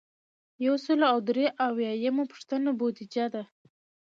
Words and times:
یو 0.65 0.75
سل 0.85 0.99
او 1.11 1.17
درې 1.29 1.45
اویایمه 1.67 2.23
پوښتنه 2.31 2.69
بودیجه 2.79 3.25
ده. 3.33 3.43